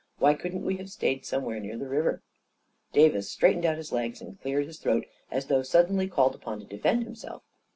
"Why 0.17 0.33
couldn't 0.33 0.65
we 0.65 0.77
have 0.77 0.89
stayed 0.89 1.27
somewhere 1.27 1.59
near 1.59 1.77
the 1.77 1.87
river?" 1.87 2.23
Davis 2.91 3.29
straightened 3.29 3.67
out 3.67 3.77
his 3.77 3.91
legs 3.91 4.19
and 4.19 4.41
cleared 4.41 4.65
his 4.65 4.79
throat, 4.79 5.05
as 5.29 5.45
though 5.45 5.61
suddenly 5.61 6.07
called 6.07 6.33
upon 6.33 6.57
to 6.59 6.65
defend 6.65 7.03
himself. 7.03 7.43